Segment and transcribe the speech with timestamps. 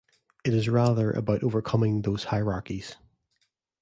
[0.43, 2.95] It is rather about overcoming those hierarchies.